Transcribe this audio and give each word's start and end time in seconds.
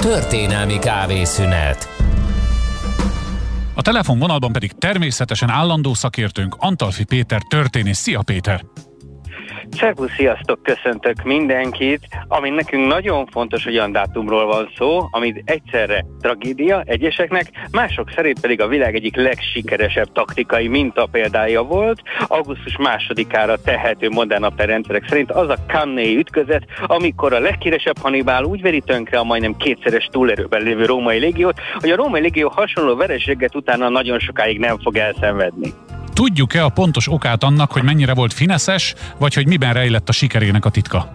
Történelmi 0.00 0.78
kávészünet. 0.78 1.88
A 3.74 3.82
telefonvonalban 3.82 4.52
pedig 4.52 4.72
természetesen 4.72 5.50
állandó 5.50 5.94
szakértőnk 5.94 6.54
Antalfi 6.58 7.04
Péter 7.04 7.40
történész. 7.48 7.98
Szia 7.98 8.22
Péter! 8.22 8.64
Szervusz, 9.70 10.14
sziasztok, 10.16 10.62
köszöntök 10.62 11.22
mindenkit. 11.22 12.00
Ami 12.28 12.50
nekünk 12.50 12.86
nagyon 12.86 13.26
fontos, 13.26 13.64
hogy 13.64 13.74
olyan 13.74 13.92
dátumról 13.92 14.46
van 14.46 14.70
szó, 14.76 14.98
amit 15.10 15.42
egyszerre 15.44 16.04
tragédia 16.20 16.82
egyeseknek, 16.86 17.50
mások 17.70 18.10
szerint 18.10 18.40
pedig 18.40 18.60
a 18.60 18.68
világ 18.68 18.94
egyik 18.94 19.16
legsikeresebb 19.16 20.12
taktikai 20.12 20.68
minta 20.68 21.08
példája 21.10 21.62
volt. 21.62 22.02
Augusztus 22.26 22.76
másodikára 22.76 23.62
tehető 23.62 24.08
modern 24.08 24.48
rendszerek 24.56 25.08
szerint 25.08 25.30
az 25.30 25.48
a 25.48 25.58
Cannae 25.66 26.12
ütközet, 26.12 26.64
amikor 26.82 27.32
a 27.32 27.38
leghíresebb 27.38 27.98
Hannibal 27.98 28.44
úgy 28.44 28.62
veri 28.62 28.80
tönkre 28.80 29.18
a 29.18 29.24
majdnem 29.24 29.56
kétszeres 29.56 30.08
túlerőben 30.12 30.62
lévő 30.62 30.84
római 30.84 31.18
légiót, 31.18 31.60
hogy 31.78 31.90
a 31.90 31.96
római 31.96 32.20
légió 32.20 32.48
hasonló 32.48 32.96
vereséget 32.96 33.54
utána 33.54 33.88
nagyon 33.88 34.18
sokáig 34.18 34.58
nem 34.58 34.78
fog 34.78 34.96
elszenvedni. 34.96 35.72
Tudjuk-e 36.20 36.64
a 36.64 36.68
pontos 36.68 37.08
okát 37.08 37.44
annak, 37.44 37.72
hogy 37.72 37.82
mennyire 37.82 38.14
volt 38.14 38.32
fineszes, 38.32 38.94
vagy 39.18 39.34
hogy 39.34 39.46
miben 39.46 39.72
rejlett 39.72 40.08
a 40.08 40.12
sikerének 40.12 40.64
a 40.64 40.70
titka? 40.70 41.12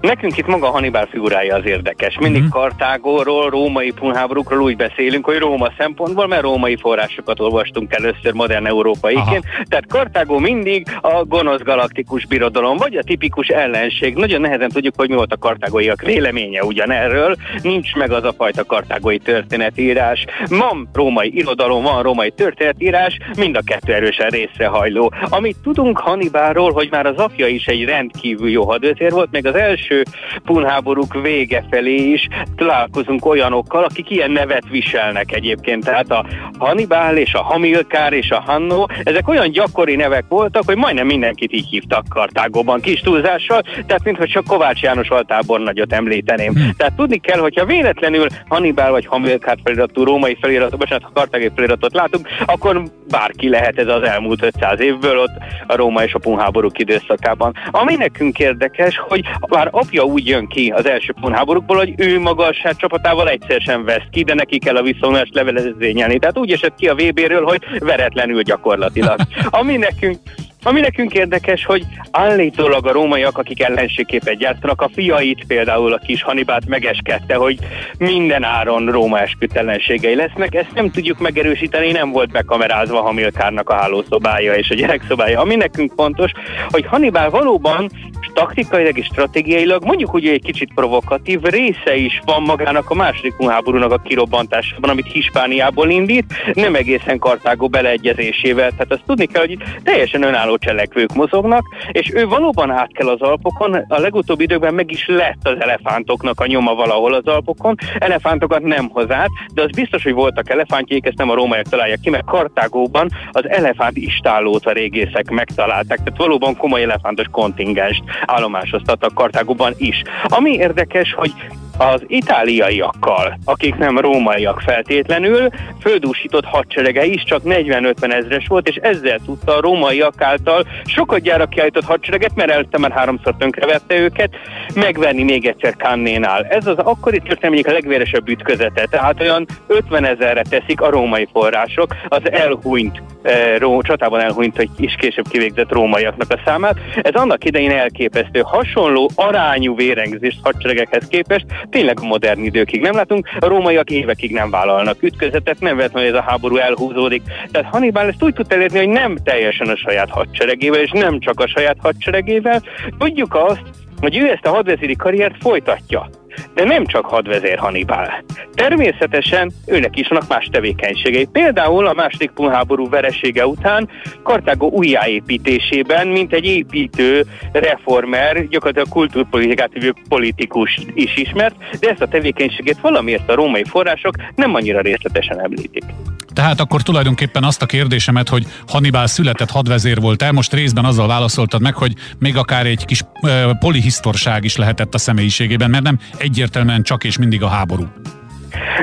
Nekünk 0.00 0.36
itt 0.36 0.46
maga 0.46 0.66
Hannibal 0.66 1.06
figurája 1.10 1.56
az 1.56 1.66
érdekes. 1.66 2.18
Mindig 2.18 2.42
uh-huh. 2.42 2.60
Kartágóról, 2.60 3.50
római 3.50 3.90
punháborúkról 3.90 4.60
úgy 4.60 4.76
beszélünk, 4.76 5.24
hogy 5.24 5.38
Róma 5.38 5.72
szempontból, 5.78 6.26
mert 6.26 6.42
római 6.42 6.76
forrásokat 6.76 7.40
olvastunk 7.40 7.94
először 7.94 8.32
modern 8.32 8.66
európaiként. 8.66 9.44
Aha. 9.54 9.64
Tehát 9.68 9.86
Kartágó 9.86 10.38
mindig 10.38 10.86
a 11.00 11.24
gonosz 11.24 11.60
galaktikus 11.60 12.26
birodalom, 12.26 12.76
vagy 12.76 12.96
a 12.96 13.02
tipikus 13.02 13.48
ellenség. 13.48 14.14
Nagyon 14.14 14.40
nehezen 14.40 14.68
tudjuk, 14.68 14.94
hogy 14.96 15.08
mi 15.08 15.14
volt 15.14 15.32
a 15.32 15.36
kartágóiak 15.36 16.02
véleménye 16.02 16.64
ugyanerről. 16.64 17.36
Nincs 17.62 17.94
meg 17.94 18.10
az 18.10 18.24
a 18.24 18.32
fajta 18.32 18.64
kartágói 18.64 19.18
történetírás. 19.18 20.24
Van 20.48 20.88
római 20.92 21.36
irodalom, 21.36 21.82
van 21.82 22.02
római 22.02 22.30
történetírás, 22.30 23.18
mind 23.36 23.56
a 23.56 23.62
kettő 23.64 23.94
erősen 23.94 24.28
részrehajló. 24.28 25.12
Amit 25.28 25.56
tudunk 25.62 25.98
Hannibalról, 25.98 26.72
hogy 26.72 26.88
már 26.90 27.06
az 27.06 27.16
apja 27.16 27.46
is 27.46 27.66
egy 27.66 27.84
rendkívül 27.84 28.50
jó 28.50 28.64
hadőtér 28.64 29.10
volt, 29.10 29.30
még 29.30 29.46
az 29.46 29.54
első 29.64 30.02
punháborúk 30.44 31.20
vége 31.22 31.64
felé 31.70 31.94
is 31.94 32.28
találkozunk 32.56 33.26
olyanokkal, 33.26 33.84
akik 33.84 34.10
ilyen 34.10 34.30
nevet 34.30 34.68
viselnek 34.70 35.32
egyébként. 35.32 35.84
Tehát 35.84 36.10
a 36.10 36.26
Hannibal 36.58 37.16
és 37.16 37.34
a 37.34 37.42
Hamilkár 37.42 38.12
és 38.12 38.30
a 38.30 38.40
Hanno, 38.46 38.86
ezek 39.04 39.28
olyan 39.28 39.50
gyakori 39.50 39.96
nevek 39.96 40.24
voltak, 40.28 40.62
hogy 40.66 40.76
majdnem 40.76 41.06
mindenkit 41.06 41.52
így 41.52 41.68
hívtak 41.68 42.04
Kartágóban 42.08 42.80
kis 42.80 43.00
túlzással, 43.00 43.62
tehát 43.86 44.04
mintha 44.04 44.26
csak 44.26 44.44
Kovács 44.44 44.80
János 44.80 45.08
altábornagyot 45.08 45.92
említeném. 45.92 46.52
Hm. 46.52 46.60
Tehát 46.76 46.96
tudni 46.96 47.18
kell, 47.18 47.38
hogyha 47.38 47.64
véletlenül 47.64 48.26
Hannibal 48.48 48.90
vagy 48.90 49.06
Hamilkár 49.06 49.56
feliratú 49.64 50.04
római 50.04 50.36
feliratot, 50.40 50.78
bocsánat, 50.78 51.04
a 51.04 51.12
kartági 51.14 51.50
feliratot 51.54 51.94
látunk, 51.94 52.28
akkor 52.46 52.82
bárki 53.08 53.48
lehet 53.48 53.78
ez 53.78 53.86
az 53.86 54.02
elmúlt 54.02 54.42
500 54.42 54.80
évből 54.80 55.18
ott 55.18 55.34
a 55.66 55.76
Róma 55.76 56.02
és 56.02 56.14
a 56.14 56.18
punháborúk 56.18 56.78
időszakában. 56.78 57.54
Ami 57.70 57.94
nekünk 57.94 58.38
érdekes, 58.38 58.98
hogy 58.98 59.24
bár 59.54 59.68
apja 59.70 60.02
úgy 60.02 60.26
jön 60.26 60.46
ki 60.46 60.72
az 60.76 60.86
első 60.86 61.14
punháborúkból, 61.20 61.76
hogy 61.76 61.94
ő 61.96 62.20
maga 62.20 62.44
a 62.46 62.74
csapatával 62.76 63.28
egyszer 63.28 63.60
sem 63.60 63.84
vesz 63.84 64.06
ki, 64.10 64.24
de 64.24 64.34
neki 64.34 64.58
kell 64.58 64.76
a 64.76 64.82
viszonást 64.82 65.34
levelezényelni. 65.34 66.18
Tehát 66.18 66.38
úgy 66.38 66.52
esett 66.52 66.74
ki 66.74 66.88
a 66.88 66.94
VB-ről, 66.94 67.44
hogy 67.44 67.62
veretlenül 67.78 68.42
gyakorlatilag. 68.42 69.20
Ami 69.60 69.76
nekünk 69.76 70.18
ami 70.66 70.80
nekünk 70.80 71.12
érdekes, 71.12 71.64
hogy 71.64 71.84
állítólag 72.10 72.86
a 72.86 72.92
rómaiak, 72.92 73.38
akik 73.38 73.62
ellenségképet 73.62 74.36
gyártanak, 74.36 74.80
a 74.80 74.90
fiait 74.94 75.44
például 75.46 75.92
a 75.92 75.98
kis 75.98 76.22
Hannibát 76.22 76.66
megeskedte, 76.66 77.34
hogy 77.34 77.58
minden 77.98 78.44
áron 78.44 78.90
Róma 78.90 79.20
esküdt 79.20 79.56
ellenségei 79.56 80.14
lesznek. 80.14 80.54
Ezt 80.54 80.74
nem 80.74 80.90
tudjuk 80.90 81.18
megerősíteni, 81.18 81.90
nem 81.90 82.10
volt 82.10 82.30
bekamerázva 82.30 83.02
Hamilkárnak 83.02 83.68
a 83.68 83.74
hálószobája 83.74 84.54
és 84.54 84.70
a 84.70 84.74
gyerekszobája. 84.74 85.40
Ami 85.40 85.54
nekünk 85.54 85.92
fontos, 85.96 86.30
hogy 86.68 86.86
Hannibal 86.86 87.30
valóban 87.30 87.90
taktikailag 88.34 88.98
és 88.98 89.06
stratégiailag 89.06 89.84
mondjuk 89.84 90.14
úgy, 90.14 90.26
egy 90.26 90.42
kicsit 90.42 90.74
provokatív 90.74 91.42
része 91.42 91.96
is 91.96 92.20
van 92.24 92.42
magának 92.42 92.90
a 92.90 92.94
második 92.94 93.34
háborúnak 93.48 93.92
a 93.92 93.98
kirobbantásában, 93.98 94.90
amit 94.90 95.12
Hispániából 95.12 95.90
indít, 95.90 96.24
nem 96.54 96.74
egészen 96.74 97.18
Kartágó 97.18 97.68
beleegyezésével. 97.68 98.70
Tehát 98.70 98.92
azt 98.92 99.02
tudni 99.06 99.26
kell, 99.26 99.46
hogy 99.46 99.58
teljesen 99.82 100.22
önálló 100.22 100.56
cselekvők 100.56 101.14
mozognak, 101.14 101.64
és 101.92 102.10
ő 102.14 102.26
valóban 102.26 102.70
át 102.70 102.92
kell 102.92 103.08
az 103.08 103.20
Alpokon, 103.20 103.74
a 103.88 103.98
legutóbbi 103.98 104.42
időkben 104.42 104.74
meg 104.74 104.90
is 104.90 105.06
lett 105.06 105.40
az 105.48 105.60
elefántoknak 105.60 106.40
a 106.40 106.46
nyoma 106.46 106.74
valahol 106.74 107.14
az 107.14 107.26
Alpokon, 107.26 107.74
elefántokat 107.98 108.62
nem 108.62 108.88
hoz 108.88 109.10
át, 109.10 109.30
de 109.54 109.62
az 109.62 109.70
biztos, 109.70 110.02
hogy 110.02 110.12
voltak 110.12 110.50
elefántjék, 110.50 111.06
ezt 111.06 111.18
nem 111.18 111.30
a 111.30 111.34
rómaiak 111.34 111.68
találják 111.68 112.00
ki, 112.00 112.10
mert 112.10 112.24
Kartágóban 112.24 113.08
az 113.30 113.48
elefánt 113.48 113.96
istálót 113.96 114.66
a 114.66 114.72
régészek 114.72 115.30
megtalálták, 115.30 115.98
tehát 115.98 116.18
valóban 116.18 116.56
komoly 116.56 116.82
elefántos 116.82 117.26
kontingenst 117.30 118.02
állomásoztattak 118.26 119.14
Kartágóban 119.14 119.72
is. 119.76 120.02
Ami 120.24 120.50
érdekes, 120.52 121.14
hogy 121.14 121.32
az 121.78 122.02
itáliaiakkal, 122.06 123.38
akik 123.44 123.74
nem 123.74 123.98
rómaiak 123.98 124.60
feltétlenül, 124.60 125.48
földúsított 125.80 126.44
hadserege 126.44 127.04
is 127.04 127.22
csak 127.22 127.40
40-50 127.44 128.12
ezres 128.12 128.46
volt, 128.46 128.68
és 128.68 128.76
ezzel 128.76 129.18
tudta 129.24 129.56
a 129.56 129.60
rómaiak 129.60 130.20
által 130.20 130.64
sokat 130.84 131.20
gyára 131.20 131.46
kiállított 131.46 131.84
hadsereget, 131.84 132.34
mert 132.34 132.50
előtte 132.50 132.78
már 132.78 132.92
háromszor 132.92 133.34
tönkrevette 133.38 133.98
őket, 133.98 134.30
megverni 134.74 135.22
még 135.22 135.46
egyszer 135.46 135.76
Kannénál. 135.76 136.44
Ez 136.44 136.66
az 136.66 136.78
akkori 136.78 137.18
történelmi 137.18 137.62
a 137.62 137.72
legvéresebb 137.72 138.28
ütközete, 138.28 138.86
tehát 138.90 139.20
olyan 139.20 139.46
50 139.66 140.04
ezerre 140.04 140.42
teszik 140.48 140.80
a 140.80 140.90
római 140.90 141.28
források 141.32 141.94
az 142.08 142.30
elhúnyt 142.30 143.02
e, 143.22 143.58
ró, 143.58 143.82
csatában 143.82 144.20
elhúnyt, 144.20 144.56
hogy 144.56 144.68
is 144.76 144.94
később 144.98 145.28
kivégzett 145.28 145.72
rómaiaknak 145.72 146.30
a 146.30 146.40
számát. 146.44 146.76
Ez 147.02 147.14
annak 147.14 147.44
idején 147.44 147.70
elképesztő. 147.70 148.40
Hasonló 148.40 149.10
arányú 149.14 149.76
vérengzést 149.76 150.38
hadseregekhez 150.42 151.06
képest 151.08 151.44
tényleg 151.70 151.98
a 152.00 152.06
modern 152.06 152.42
időkig 152.42 152.80
nem 152.80 152.94
látunk, 152.94 153.28
a 153.38 153.46
rómaiak 153.46 153.90
évekig 153.90 154.32
nem 154.32 154.50
vállalnak 154.50 155.02
ütközetet, 155.02 155.60
nem 155.60 155.80
hogy 155.92 156.02
ez 156.04 156.14
a 156.14 156.22
háború 156.22 156.56
elhúzódik. 156.56 157.22
Tehát 157.50 157.72
Hannibal 157.72 158.06
ezt 158.06 158.22
úgy 158.22 158.34
tud 158.34 158.52
elérni, 158.52 158.78
hogy 158.78 158.88
nem 158.88 159.16
teljesen 159.16 159.68
a 159.68 159.76
saját 159.76 160.10
hadseregével, 160.10 160.80
és 160.80 160.90
nem 160.90 161.20
csak 161.20 161.40
a 161.40 161.48
saját 161.48 161.76
hadseregével. 161.80 162.62
Tudjuk 162.98 163.34
azt, 163.34 163.62
hogy 164.00 164.16
ő 164.16 164.30
ezt 164.30 164.46
a 164.46 164.50
hadvezéri 164.50 164.96
karriert 164.96 165.36
folytatja. 165.40 166.08
De 166.54 166.64
nem 166.64 166.86
csak 166.86 167.06
hadvezér 167.06 167.58
Hannibal. 167.58 168.24
Természetesen 168.54 169.52
őnek 169.66 169.98
is 169.98 170.08
vannak 170.08 170.28
más 170.28 170.48
tevékenységei. 170.52 171.24
Például 171.32 171.86
a 171.86 171.92
második 171.92 172.30
punháború 172.30 172.88
veresége 172.88 173.46
után 173.46 173.88
Kartágó 174.22 174.70
újjáépítésében, 174.70 176.08
mint 176.08 176.32
egy 176.32 176.44
építő 176.44 177.24
reformer, 177.52 178.48
gyakorlatilag 178.48 178.88
kultúrpolitikát 178.88 179.72
hívő 179.72 179.92
politikus 180.08 180.80
is 180.94 181.16
ismert, 181.16 181.78
de 181.80 181.88
ezt 181.90 182.00
a 182.00 182.08
tevékenységet 182.08 182.80
valamiért 182.80 183.28
a 183.28 183.34
római 183.34 183.64
források 183.64 184.14
nem 184.34 184.54
annyira 184.54 184.80
részletesen 184.80 185.40
említik. 185.40 185.84
Tehát 186.34 186.60
akkor 186.60 186.82
tulajdonképpen 186.82 187.44
azt 187.44 187.62
a 187.62 187.66
kérdésemet, 187.66 188.28
hogy 188.28 188.46
Hannibal 188.66 189.06
született 189.06 189.50
hadvezér 189.50 190.00
volt-e, 190.00 190.32
most 190.32 190.52
részben 190.52 190.84
azzal 190.84 191.06
válaszoltad 191.06 191.60
meg, 191.60 191.74
hogy 191.74 191.94
még 192.18 192.36
akár 192.36 192.66
egy 192.66 192.84
kis 192.84 193.00
uh, 193.20 193.58
polihisztorság 193.58 194.44
is 194.44 194.56
lehetett 194.56 194.94
a 194.94 194.98
személyiségében, 194.98 195.70
mert 195.70 195.82
nem 195.82 195.98
egyértelműen 196.16 196.82
csak 196.82 197.04
és 197.04 197.18
mindig 197.18 197.42
a 197.42 197.48
háború. 197.48 197.86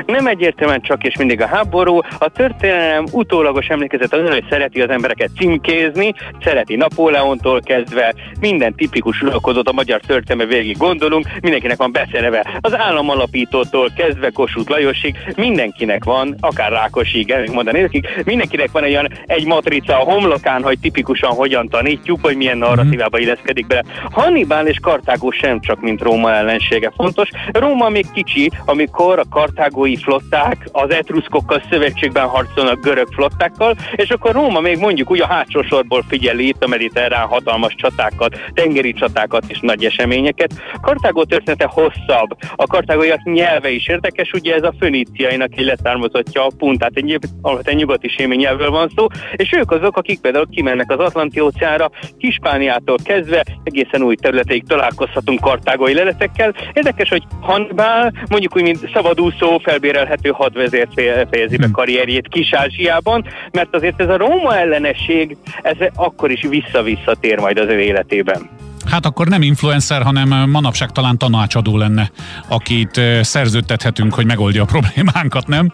Nem 0.06 0.26
egyértelműen 0.26 0.80
csak 0.80 1.04
és 1.04 1.16
mindig 1.16 1.40
a 1.40 1.46
háború. 1.46 2.00
A 2.18 2.28
történelem 2.28 3.04
utólagos 3.12 3.66
emlékezet 3.66 4.12
az, 4.12 4.28
hogy 4.28 4.44
szereti 4.50 4.80
az 4.80 4.90
embereket 4.90 5.30
címkézni, 5.38 6.14
szereti 6.44 6.76
Napóleontól 6.76 7.60
kezdve, 7.60 8.14
minden 8.40 8.74
tipikus 8.74 9.22
uralkodót 9.22 9.68
a 9.68 9.72
magyar 9.72 10.00
történelme 10.00 10.52
végig 10.52 10.76
gondolunk, 10.76 11.26
mindenkinek 11.40 11.76
van 11.76 11.92
beszereve. 11.92 12.58
Az 12.60 12.76
államalapítótól 12.76 13.88
kezdve 13.96 14.30
Kossuth 14.30 14.70
Lajosig, 14.70 15.16
mindenkinek 15.36 16.04
van, 16.04 16.36
akár 16.40 16.70
Rákosig, 16.72 17.34
mondani 17.52 17.80
nekik, 17.80 18.22
mindenkinek 18.24 18.70
van 18.70 18.84
egy, 18.84 18.92
olyan, 18.92 19.08
egy 19.26 19.46
matrica 19.46 20.00
a 20.00 20.12
homlokán, 20.12 20.62
hogy 20.62 20.78
tipikusan 20.78 21.30
hogyan 21.30 21.68
tanítjuk, 21.68 22.18
hogy 22.22 22.36
milyen 22.36 22.58
narratívába 22.58 23.18
illeszkedik 23.18 23.66
bele. 23.66 23.82
Hannibal 24.10 24.66
és 24.66 24.78
Kartágó 24.78 25.30
sem 25.30 25.60
csak 25.60 25.80
mint 25.80 26.02
Róma 26.02 26.32
ellensége 26.32 26.92
fontos. 26.96 27.28
Róma 27.52 27.88
még 27.88 28.06
kicsi, 28.12 28.50
amikor 28.64 29.18
a 29.18 29.24
Kartágó 29.30 29.81
kartágói 29.82 29.96
flották 29.96 30.68
az 30.72 30.90
etruszkokkal 30.90 31.62
szövetségben 31.70 32.26
harcolnak 32.26 32.80
görög 32.80 33.08
flottákkal, 33.12 33.76
és 33.92 34.10
akkor 34.10 34.32
Róma 34.32 34.60
még 34.60 34.78
mondjuk 34.78 35.10
úgy 35.10 35.20
a 35.20 35.26
hátsó 35.26 35.62
sorból 35.62 36.04
figyeli 36.08 36.48
itt 36.48 36.64
a 36.64 36.68
mediterrán 36.68 37.26
hatalmas 37.26 37.74
csatákat, 37.74 38.38
tengeri 38.54 38.92
csatákat 38.92 39.44
és 39.48 39.58
nagy 39.60 39.84
eseményeket. 39.84 40.52
Kartágó 40.80 41.24
története 41.24 41.68
hosszabb, 41.70 42.30
a 42.56 42.66
kartágóiak 42.66 43.22
nyelve 43.24 43.70
is 43.70 43.88
érdekes, 43.88 44.32
ugye 44.32 44.54
ez 44.54 44.62
a 44.62 44.74
föníciainak 44.78 45.56
egy 45.56 45.64
leszármazottja 45.64 46.46
a 46.46 46.50
puntát, 46.58 46.92
egy, 46.94 47.18
egy 47.62 47.76
nyugati 47.76 48.08
sémi 48.08 48.36
nyelvről 48.36 48.70
van 48.70 48.90
szó, 48.96 49.06
és 49.36 49.52
ők 49.52 49.70
azok, 49.70 49.96
akik 49.96 50.20
például 50.20 50.48
kimennek 50.50 50.90
az 50.90 50.98
Atlanti 50.98 51.40
óceánra, 51.40 51.90
Hispániától 52.18 52.96
kezdve 53.04 53.44
egészen 53.62 54.02
új 54.02 54.14
területeig 54.14 54.66
találkozhatunk 54.66 55.40
kartágói 55.40 55.94
leletekkel. 55.94 56.54
Érdekes, 56.72 57.08
hogy 57.08 57.22
Hannibal 57.40 58.12
mondjuk 58.28 58.56
úgy, 58.56 58.62
mint 58.62 58.90
szabadúszó, 58.94 59.58
felbérelhető 59.72 60.30
hadvezért 60.30 60.92
fejezi 61.30 61.56
be 61.56 61.66
hm. 61.66 61.72
karrierjét 61.72 62.28
Kis-Ázsiában, 62.28 63.24
mert 63.52 63.74
azért 63.74 64.00
ez 64.00 64.08
a 64.08 64.16
Róma 64.16 64.56
ellenesség, 64.56 65.36
ez 65.62 65.76
akkor 65.94 66.30
is 66.30 66.46
vissza-visszatér 66.48 67.38
majd 67.38 67.58
az 67.58 67.68
ő 67.68 67.80
életében. 67.80 68.50
Hát 68.90 69.06
akkor 69.06 69.26
nem 69.26 69.42
influencer, 69.42 70.02
hanem 70.02 70.50
manapság 70.50 70.90
talán 70.90 71.18
tanácsadó 71.18 71.76
lenne, 71.76 72.10
akit 72.48 73.00
szerződtethetünk, 73.20 74.14
hogy 74.14 74.26
megoldja 74.26 74.62
a 74.62 74.64
problémánkat, 74.64 75.46
nem? 75.46 75.72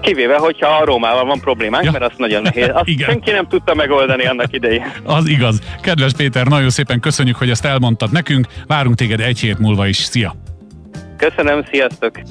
Kivéve, 0.00 0.36
hogyha 0.36 0.66
a 0.66 0.84
Rómával 0.84 1.24
van 1.24 1.40
problémánk, 1.40 1.84
ja. 1.84 1.90
mert 1.90 2.04
azt 2.04 2.18
nagyon 2.18 2.42
nehéz. 2.42 2.68
Azt 2.74 2.88
Igen. 2.88 3.08
senki 3.08 3.30
nem 3.30 3.46
tudta 3.48 3.74
megoldani 3.74 4.26
annak 4.26 4.52
idején. 4.52 4.92
Az 5.04 5.28
igaz. 5.28 5.60
Kedves 5.80 6.12
Péter, 6.12 6.46
nagyon 6.46 6.70
szépen 6.70 7.00
köszönjük, 7.00 7.36
hogy 7.36 7.50
ezt 7.50 7.64
elmondtad 7.64 8.12
nekünk. 8.12 8.46
Várunk 8.66 8.96
téged 8.96 9.20
egy 9.20 9.40
hét 9.40 9.58
múlva 9.58 9.86
is. 9.86 9.96
Szia! 9.96 10.34
Köszönöm, 11.16 11.64
sziasztok! 11.70 12.22